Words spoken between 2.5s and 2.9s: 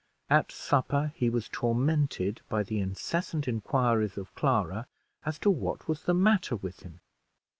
the